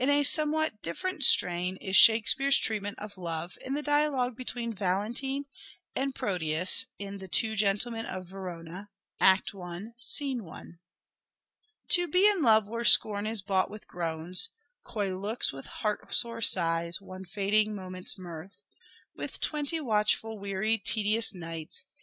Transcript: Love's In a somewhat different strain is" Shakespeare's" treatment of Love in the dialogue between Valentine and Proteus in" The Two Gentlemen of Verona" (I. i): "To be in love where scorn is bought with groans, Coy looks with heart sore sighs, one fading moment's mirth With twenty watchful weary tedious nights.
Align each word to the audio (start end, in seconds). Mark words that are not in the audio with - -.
Love's 0.00 0.04
In 0.08 0.08
a 0.08 0.22
somewhat 0.22 0.80
different 0.80 1.22
strain 1.22 1.76
is" 1.76 1.94
Shakespeare's" 1.98 2.56
treatment 2.66 2.98
of 2.98 3.18
Love 3.18 3.58
in 3.62 3.74
the 3.74 3.82
dialogue 3.82 4.34
between 4.34 4.72
Valentine 4.72 5.44
and 5.94 6.14
Proteus 6.14 6.86
in" 6.98 7.18
The 7.18 7.28
Two 7.28 7.54
Gentlemen 7.54 8.06
of 8.06 8.24
Verona" 8.24 8.88
(I. 9.20 9.42
i): 9.62 10.62
"To 11.90 12.08
be 12.08 12.26
in 12.30 12.40
love 12.40 12.66
where 12.66 12.82
scorn 12.82 13.26
is 13.26 13.42
bought 13.42 13.68
with 13.70 13.86
groans, 13.86 14.48
Coy 14.84 15.14
looks 15.14 15.52
with 15.52 15.66
heart 15.66 16.14
sore 16.14 16.40
sighs, 16.40 17.02
one 17.02 17.26
fading 17.26 17.74
moment's 17.74 18.16
mirth 18.16 18.62
With 19.14 19.38
twenty 19.38 19.80
watchful 19.82 20.38
weary 20.38 20.78
tedious 20.78 21.34
nights. 21.34 21.84